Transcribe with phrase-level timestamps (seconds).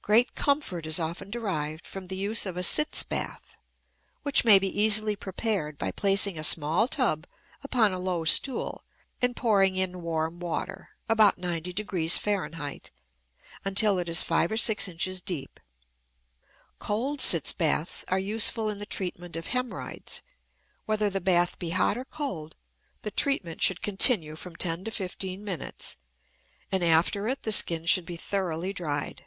[0.00, 3.58] Great comfort is often derived from the use of a "sitz bath,"
[4.22, 7.26] which may be easily prepared by placing a small tub
[7.62, 8.82] upon a low stool
[9.20, 12.90] and pouring in warm water (about 90 degrees F.)
[13.66, 15.60] until it is five or six inches deep.
[16.78, 20.22] Cold sitz baths are useful in the treatment of hemorrhoids.
[20.86, 22.56] Whether the bath be hot or cold,
[23.02, 25.98] the treatment should continue from ten to fifteen minutes,
[26.72, 29.26] and after it the skin should be thoroughly dried.